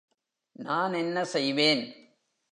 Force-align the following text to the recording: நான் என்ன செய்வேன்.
நான் 0.51 0.93
என்ன 0.93 1.23
செய்வேன். 1.25 1.95